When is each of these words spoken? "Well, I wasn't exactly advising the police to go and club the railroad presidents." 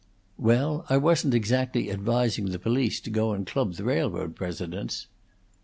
"Well, 0.39 0.83
I 0.89 0.97
wasn't 0.97 1.35
exactly 1.35 1.91
advising 1.91 2.45
the 2.45 2.57
police 2.57 2.99
to 3.01 3.11
go 3.11 3.33
and 3.33 3.45
club 3.45 3.75
the 3.75 3.83
railroad 3.83 4.35
presidents." 4.35 5.05